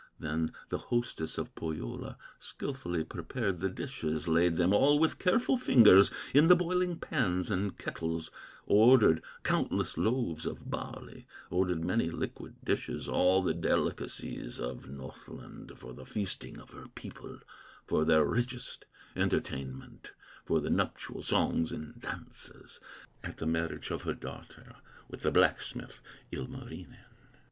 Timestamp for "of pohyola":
1.37-2.17